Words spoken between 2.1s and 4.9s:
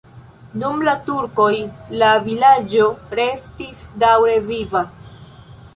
vilaĝo restis daŭre viva.